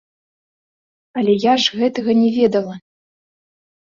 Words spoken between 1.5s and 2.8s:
ж гэтага не ведала.